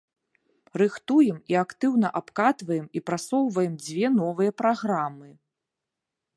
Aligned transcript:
Рыхтуем 0.81 1.37
і 1.53 1.57
актыўна 1.63 2.07
абкатваем 2.21 2.85
і 2.99 3.03
прасоўваем 3.11 3.73
дзве 3.85 4.13
новыя 4.19 4.51
праграмы. 4.63 5.29